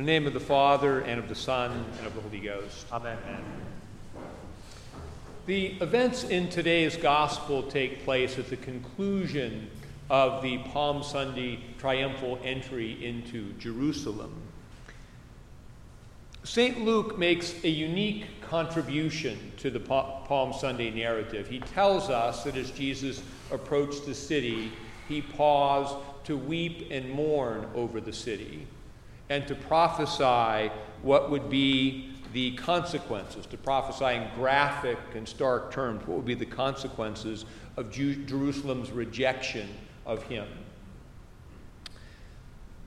[0.00, 2.86] In the name of the Father, and of the Son, and of the Holy Ghost.
[2.90, 3.18] Amen.
[3.22, 3.44] Amen.
[5.44, 9.68] The events in today's gospel take place at the conclusion
[10.08, 14.32] of the Palm Sunday triumphal entry into Jerusalem.
[16.44, 16.82] St.
[16.82, 21.46] Luke makes a unique contribution to the Palm Sunday narrative.
[21.46, 23.22] He tells us that as Jesus
[23.52, 24.72] approached the city,
[25.10, 25.94] he paused
[26.24, 28.66] to weep and mourn over the city
[29.30, 30.70] and to prophesy
[31.02, 36.34] what would be the consequences, to prophesy in graphic and stark terms what would be
[36.34, 39.68] the consequences of Jerusalem's rejection
[40.04, 40.46] of him.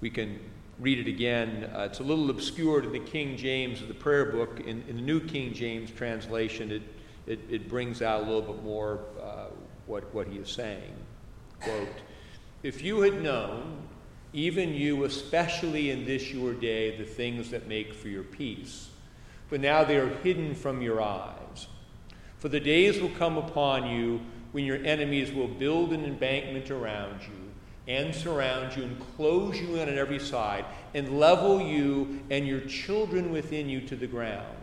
[0.00, 0.40] We can
[0.78, 1.70] read it again.
[1.74, 4.60] Uh, it's a little obscured in the King James of the prayer book.
[4.60, 6.82] In, in the New King James translation, it,
[7.26, 9.46] it, it, brings out a little bit more uh,
[9.86, 10.94] what, what he is saying.
[11.60, 11.88] Quote,
[12.62, 13.82] If you had known,
[14.32, 18.88] even you, especially in this your day, the things that make for your peace,
[19.48, 21.66] but now they are hidden from your eyes.
[22.38, 24.20] For the days will come upon you
[24.52, 27.50] when your enemies will build an embankment around you
[27.86, 30.64] and surround you and close you in on every side
[30.94, 34.56] and level you and your children within you to the ground.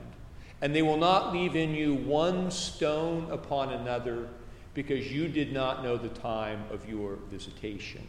[0.62, 4.28] And they will not leave in you one stone upon another
[4.73, 8.06] because you did not know the time of your visitation.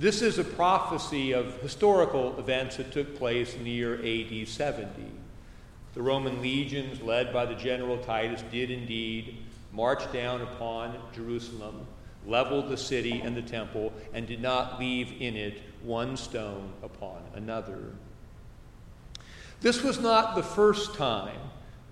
[0.00, 4.88] This is a prophecy of historical events that took place in the year AD 70.
[5.92, 9.36] The Roman legions, led by the general Titus, did indeed
[9.74, 11.86] march down upon Jerusalem,
[12.26, 17.20] leveled the city and the temple, and did not leave in it one stone upon
[17.34, 17.92] another.
[19.60, 21.40] This was not the first time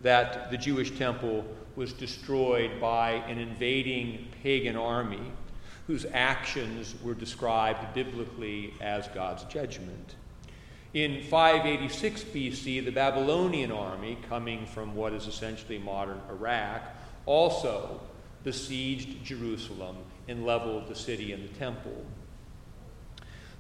[0.01, 1.45] that the Jewish temple
[1.77, 5.31] was destroyed by an invading pagan army
[5.89, 10.17] whose actions were described biblically as God's judgment.
[10.93, 16.83] In 586 BC, the Babylonian army, coming from what is essentially modern Iraq,
[17.25, 18.01] also
[18.45, 19.97] besieged Jerusalem
[20.29, 22.05] and leveled the city and the temple.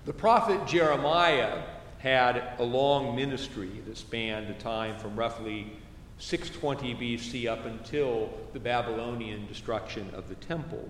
[0.05, 1.63] The prophet Jeremiah
[1.99, 5.73] had a long ministry that spanned a time from roughly
[6.19, 10.87] 620 BC up until the Babylonian destruction of the temple.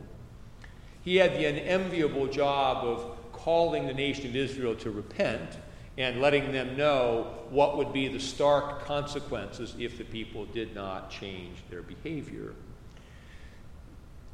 [1.09, 5.57] He had the unenviable job of calling the nation of Israel to repent
[5.97, 11.11] and letting them know what would be the stark consequences if the people did not
[11.11, 12.53] change their behavior.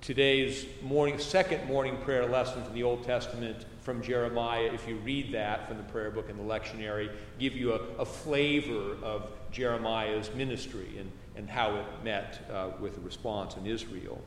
[0.01, 5.31] Today's morning, second morning prayer lesson from the Old Testament from Jeremiah, if you read
[5.33, 7.09] that from the prayer book in the lectionary,
[7.39, 12.97] give you a, a flavor of Jeremiah's ministry and, and how it met uh, with
[12.97, 14.21] the response in Israel.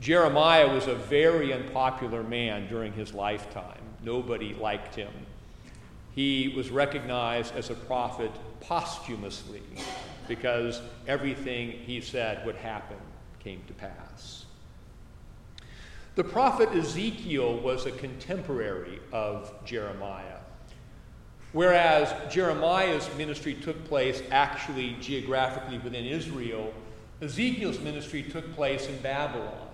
[0.00, 3.80] Jeremiah was a very unpopular man during his lifetime.
[4.02, 5.12] Nobody liked him.
[6.14, 9.62] He was recognized as a prophet posthumously
[10.28, 12.98] because everything he said would happen
[13.40, 14.44] came to pass.
[16.14, 20.38] The prophet Ezekiel was a contemporary of Jeremiah.
[21.52, 26.72] Whereas Jeremiah's ministry took place actually geographically within Israel,
[27.20, 29.68] Ezekiel's ministry took place in Babylon.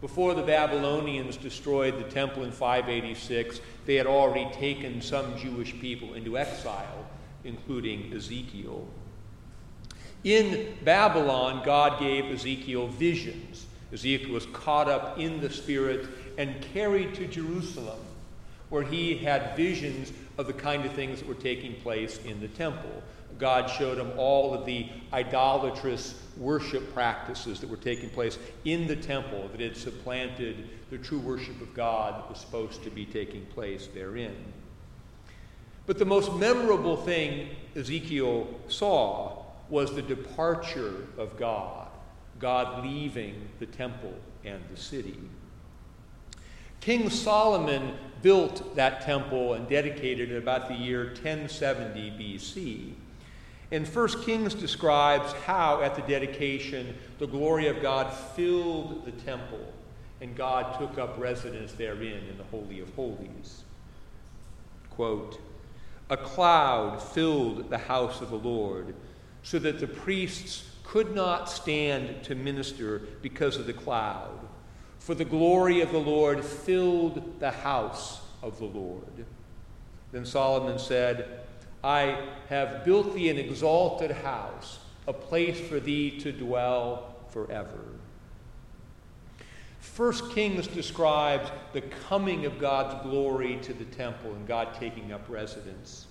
[0.00, 6.14] Before the Babylonians destroyed the temple in 586, they had already taken some Jewish people
[6.14, 7.06] into exile,
[7.42, 8.86] including Ezekiel.
[10.22, 13.66] In Babylon, God gave Ezekiel visions.
[13.92, 17.98] Ezekiel was caught up in the Spirit and carried to Jerusalem,
[18.68, 22.48] where he had visions of the kind of things that were taking place in the
[22.48, 23.02] temple.
[23.38, 28.96] God showed him all of the idolatrous worship practices that were taking place in the
[28.96, 33.44] temple that had supplanted the true worship of God that was supposed to be taking
[33.46, 34.36] place therein.
[35.86, 41.88] But the most memorable thing Ezekiel saw was the departure of God,
[42.38, 45.18] God leaving the temple and the city.
[46.80, 52.92] King Solomon built that temple and dedicated it about the year 1070 BC.
[53.70, 59.72] And First Kings describes how, at the dedication, the glory of God filled the temple,
[60.20, 63.64] and God took up residence therein in the Holy of Holies.
[64.90, 65.38] Quote,
[66.08, 68.94] A cloud filled the house of the Lord,
[69.42, 74.40] so that the priests could not stand to minister because of the cloud.
[74.98, 79.26] For the glory of the Lord filled the house of the Lord.
[80.12, 81.40] Then Solomon said,
[81.82, 87.80] I have built thee an exalted house, a place for thee to dwell forever.
[89.80, 95.28] First Kings describes the coming of God's glory to the temple and God taking up
[95.28, 96.06] residence.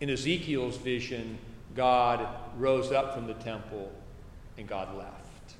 [0.00, 1.38] In Ezekiel's vision,
[1.74, 2.26] God
[2.58, 3.92] rose up from the temple
[4.58, 5.54] and God left.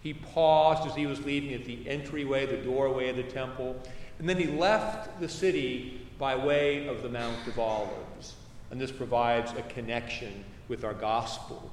[0.00, 3.80] He paused as he was leaving at the entryway, the doorway of the temple,
[4.18, 8.34] and then he left the city by way of the Mount of Olives.
[8.70, 11.70] And this provides a connection with our gospel.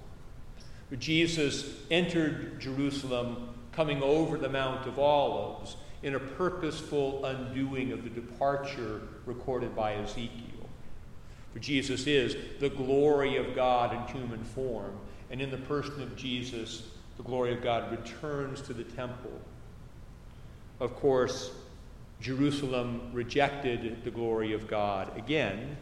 [0.98, 8.10] Jesus entered Jerusalem coming over the Mount of Olives in a purposeful undoing of the
[8.10, 10.70] departure recorded by Ezekiel.
[11.52, 14.98] For Jesus is the glory of God in human form,
[15.32, 16.84] and in the person of Jesus,
[17.18, 19.42] the glory of God returns to the temple.
[20.80, 21.52] Of course,
[22.22, 25.16] Jerusalem rejected the glory of God.
[25.18, 25.78] Again,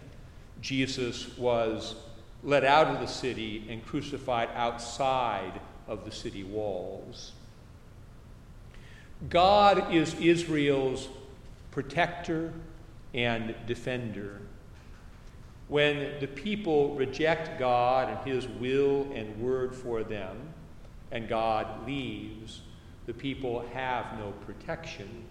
[0.62, 1.96] Jesus was
[2.44, 7.32] led out of the city and crucified outside of the city walls.
[9.30, 11.08] God is Israel's
[11.72, 12.54] protector
[13.14, 14.42] and defender.
[15.68, 20.54] When the people reject God and His will and word for them,
[21.12, 22.62] and God leaves,
[23.06, 25.26] the people have no protection.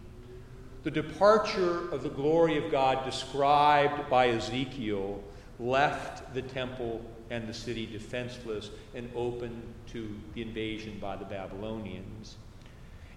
[0.83, 5.23] The departure of the glory of God described by Ezekiel
[5.61, 7.01] left the temple
[7.31, 9.63] and the city defenseless and open
[9.93, 12.37] to the invasion by the Babylonians.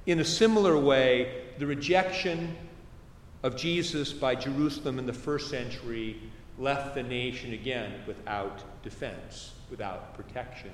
[0.06, 2.56] In a similar way, the rejection
[3.41, 6.21] of Jesus by Jerusalem in the first century
[6.59, 10.71] left the nation again without defense, without protection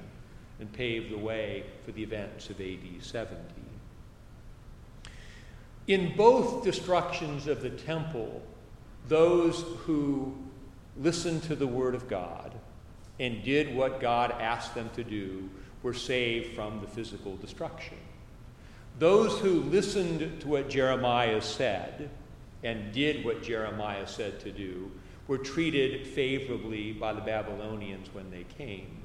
[0.59, 3.70] and paved the way for the events of AD 70.
[5.91, 8.41] In both destructions of the temple,
[9.09, 10.33] those who
[10.95, 12.53] listened to the word of God
[13.19, 15.49] and did what God asked them to do
[15.83, 17.97] were saved from the physical destruction.
[18.99, 22.09] Those who listened to what Jeremiah said
[22.63, 24.89] and did what Jeremiah said to do
[25.27, 28.97] were treated favorably by the Babylonians when they came.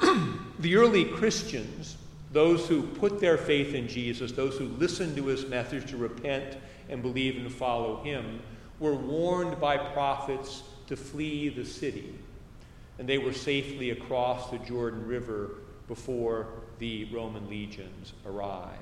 [0.58, 1.98] the early Christians,
[2.32, 6.56] those who put their faith in Jesus, those who listened to his message to repent
[6.88, 8.40] and believe and follow him,
[8.80, 12.14] were warned by prophets to flee the city.
[12.98, 15.50] And they were safely across the Jordan River
[15.88, 16.48] before
[16.78, 18.78] the Roman legions arrived.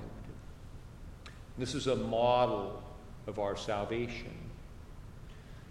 [1.59, 2.83] This is a model
[3.27, 4.35] of our salvation.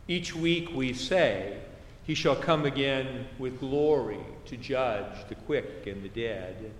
[0.07, 1.59] Each week we say,
[2.03, 6.71] He shall come again with glory to judge the quick and the dead.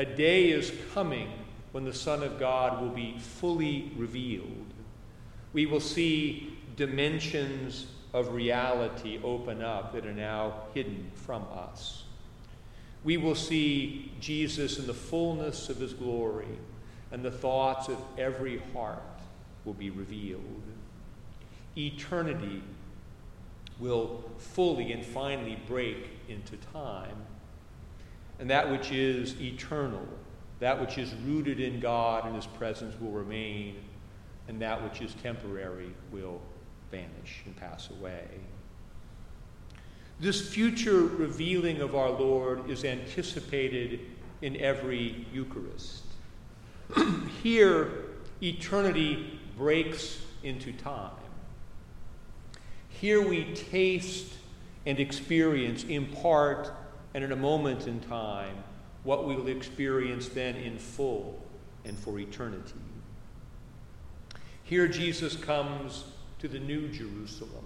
[0.00, 1.30] A day is coming
[1.72, 4.72] when the Son of God will be fully revealed.
[5.52, 12.04] We will see dimensions of reality open up that are now hidden from us.
[13.04, 16.58] We will see Jesus in the fullness of his glory,
[17.12, 19.02] and the thoughts of every heart
[19.66, 20.62] will be revealed.
[21.76, 22.62] Eternity
[23.78, 27.26] will fully and finally break into time.
[28.40, 30.06] And that which is eternal,
[30.58, 33.76] that which is rooted in God and His presence will remain,
[34.48, 36.40] and that which is temporary will
[36.90, 38.24] vanish and pass away.
[40.18, 44.00] This future revealing of our Lord is anticipated
[44.42, 46.04] in every Eucharist.
[47.42, 47.90] Here,
[48.42, 51.12] eternity breaks into time.
[52.88, 54.32] Here we taste
[54.86, 56.72] and experience in part
[57.14, 58.56] and in a moment in time
[59.02, 61.42] what we will experience then in full
[61.84, 62.74] and for eternity.
[64.62, 66.04] Here Jesus comes
[66.38, 67.64] to the new Jerusalem.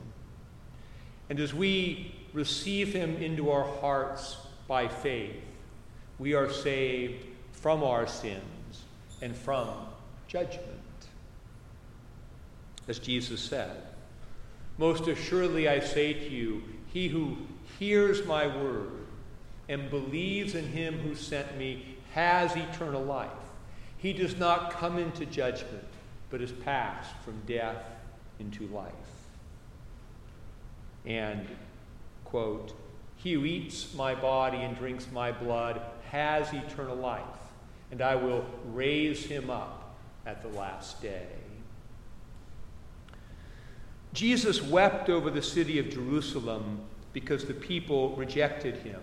[1.28, 4.36] And as we receive him into our hearts
[4.68, 5.36] by faith,
[6.18, 8.84] we are saved from our sins
[9.20, 9.68] and from
[10.28, 10.68] judgment.
[12.86, 13.82] As Jesus said,
[14.78, 17.36] Most assuredly I say to you, he who
[17.78, 19.03] hears my word
[19.68, 23.30] and believes in him who sent me has eternal life.
[23.96, 25.84] He does not come into judgment,
[26.30, 27.82] but is passed from death
[28.38, 28.92] into life.
[31.06, 31.46] And,
[32.24, 32.74] quote,
[33.16, 35.80] he who eats my body and drinks my blood
[36.10, 37.22] has eternal life,
[37.90, 41.26] and I will raise him up at the last day.
[44.12, 46.80] Jesus wept over the city of Jerusalem
[47.12, 49.00] because the people rejected him.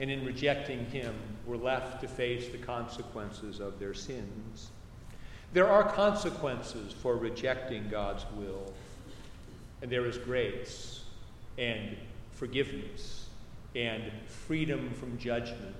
[0.00, 1.14] And in rejecting him,
[1.46, 4.70] were left to face the consequences of their sins.
[5.52, 8.72] There are consequences for rejecting God's will,
[9.82, 11.04] and there is grace
[11.58, 11.96] and
[12.32, 13.26] forgiveness
[13.76, 15.76] and freedom from judgment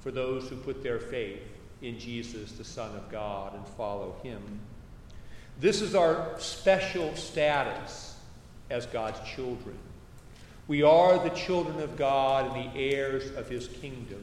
[0.00, 1.42] for those who put their faith
[1.80, 4.42] in Jesus, the Son of God, and follow him.
[5.60, 8.16] This is our special status
[8.70, 9.78] as God's children.
[10.68, 14.22] We are the children of God and the heirs of his kingdom.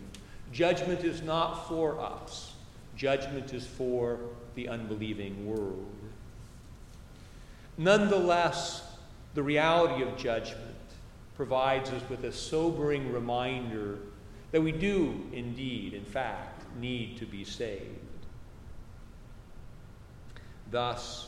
[0.52, 2.54] Judgment is not for us,
[2.96, 4.20] judgment is for
[4.54, 5.86] the unbelieving world.
[7.78, 8.84] Nonetheless,
[9.34, 10.75] the reality of judgment
[11.36, 13.98] provides us with a sobering reminder
[14.52, 17.84] that we do indeed, in fact, need to be saved.
[20.72, 21.28] Thus,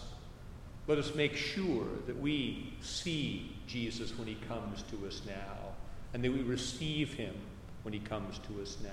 [0.86, 5.74] let us make sure that we see Jesus when he comes to us now,
[6.14, 7.36] and that we receive him
[7.84, 8.90] when he comes to us now.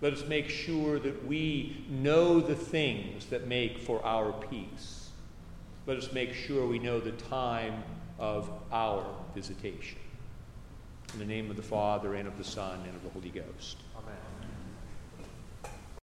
[0.00, 5.10] Let us make sure that we know the things that make for our peace.
[5.86, 7.82] Let us make sure we know the time
[8.18, 9.98] of our visitation.
[11.14, 13.78] In the name of the Father, and of the Son, and of the Holy Ghost.
[13.96, 14.27] Amen.